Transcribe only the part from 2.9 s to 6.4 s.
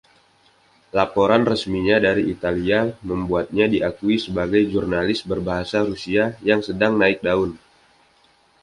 membuatnya diakui sebagai jurnalis berbahasa Rusia